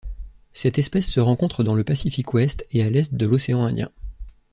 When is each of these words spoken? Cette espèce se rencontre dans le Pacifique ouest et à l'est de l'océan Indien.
Cette 0.53 0.79
espèce 0.79 1.05
se 1.11 1.19
rencontre 1.19 1.63
dans 1.63 1.75
le 1.75 1.83
Pacifique 1.83 2.33
ouest 2.33 2.65
et 2.71 2.81
à 2.81 2.89
l'est 2.89 3.13
de 3.13 3.25
l'océan 3.27 3.63
Indien. 3.63 3.91